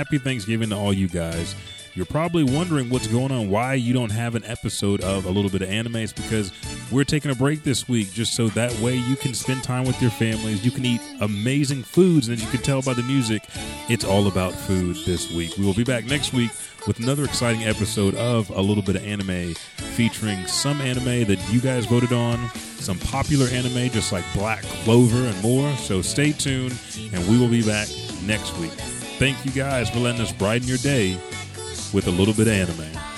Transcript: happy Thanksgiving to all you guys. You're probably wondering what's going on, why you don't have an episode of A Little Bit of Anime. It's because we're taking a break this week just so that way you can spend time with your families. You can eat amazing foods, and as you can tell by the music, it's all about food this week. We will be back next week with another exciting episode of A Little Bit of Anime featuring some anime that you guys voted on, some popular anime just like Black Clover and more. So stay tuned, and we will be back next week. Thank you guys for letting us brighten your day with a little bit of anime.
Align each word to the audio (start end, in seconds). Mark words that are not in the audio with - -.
happy 0.00 0.16
Thanksgiving 0.16 0.70
to 0.70 0.76
all 0.76 0.94
you 0.94 1.08
guys. 1.08 1.54
You're 1.94 2.06
probably 2.06 2.42
wondering 2.42 2.88
what's 2.88 3.06
going 3.06 3.30
on, 3.30 3.50
why 3.50 3.74
you 3.74 3.92
don't 3.92 4.12
have 4.12 4.34
an 4.34 4.42
episode 4.46 5.02
of 5.02 5.26
A 5.26 5.30
Little 5.30 5.50
Bit 5.50 5.60
of 5.60 5.68
Anime. 5.68 5.96
It's 5.96 6.10
because 6.10 6.52
we're 6.90 7.04
taking 7.04 7.30
a 7.30 7.34
break 7.34 7.64
this 7.64 7.86
week 7.86 8.10
just 8.10 8.32
so 8.32 8.48
that 8.48 8.72
way 8.80 8.94
you 8.94 9.14
can 9.14 9.34
spend 9.34 9.62
time 9.62 9.84
with 9.84 10.00
your 10.00 10.10
families. 10.10 10.64
You 10.64 10.70
can 10.70 10.86
eat 10.86 11.02
amazing 11.20 11.82
foods, 11.82 12.28
and 12.28 12.38
as 12.38 12.42
you 12.42 12.48
can 12.50 12.62
tell 12.62 12.80
by 12.80 12.94
the 12.94 13.02
music, 13.02 13.42
it's 13.90 14.06
all 14.06 14.26
about 14.26 14.54
food 14.54 14.96
this 15.04 15.30
week. 15.34 15.58
We 15.58 15.66
will 15.66 15.74
be 15.74 15.84
back 15.84 16.06
next 16.06 16.32
week 16.32 16.50
with 16.86 16.98
another 17.00 17.24
exciting 17.24 17.64
episode 17.64 18.14
of 18.14 18.48
A 18.48 18.60
Little 18.62 18.82
Bit 18.82 18.96
of 18.96 19.04
Anime 19.04 19.52
featuring 19.96 20.46
some 20.46 20.80
anime 20.80 21.26
that 21.26 21.46
you 21.52 21.60
guys 21.60 21.84
voted 21.84 22.14
on, 22.14 22.48
some 22.54 22.98
popular 23.00 23.48
anime 23.48 23.90
just 23.90 24.12
like 24.12 24.24
Black 24.32 24.62
Clover 24.62 25.26
and 25.26 25.42
more. 25.42 25.70
So 25.76 26.00
stay 26.00 26.32
tuned, 26.32 26.80
and 27.12 27.28
we 27.28 27.38
will 27.38 27.50
be 27.50 27.62
back 27.62 27.86
next 28.24 28.56
week. 28.56 28.72
Thank 29.20 29.44
you 29.44 29.50
guys 29.50 29.90
for 29.90 29.98
letting 29.98 30.22
us 30.22 30.32
brighten 30.32 30.66
your 30.66 30.78
day 30.78 31.12
with 31.92 32.06
a 32.06 32.10
little 32.10 32.32
bit 32.32 32.48
of 32.48 32.54
anime. 32.54 33.09